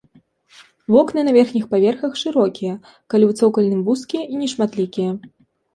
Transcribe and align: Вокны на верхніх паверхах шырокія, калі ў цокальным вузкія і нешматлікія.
Вокны 0.95 1.25
на 1.27 1.31
верхніх 1.37 1.65
паверхах 1.75 2.17
шырокія, 2.23 2.73
калі 3.11 3.25
ў 3.31 3.37
цокальным 3.39 3.81
вузкія 3.93 4.23
і 4.35 4.45
нешматлікія. 4.45 5.11